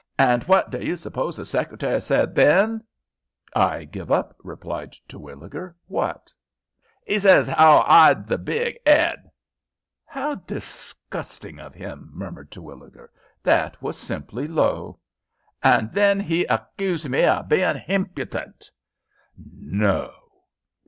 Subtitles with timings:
[0.17, 2.83] Hand what do you suppose the secretary said then?"
[3.55, 5.75] "I give it up," replied Terwilliger.
[5.85, 6.33] "What?"
[7.05, 9.29] "'E said as 'ow h'I 'ad the big 'ead."
[10.05, 13.11] "How disgusting of him!" murmured Terwilliger.
[13.43, 14.97] "That was simply low."
[15.61, 18.71] "Hand then 'e accuged me of bein' himpudent."
[19.37, 20.11] "No!"